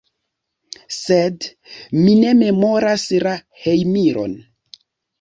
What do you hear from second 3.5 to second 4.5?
hejmiron.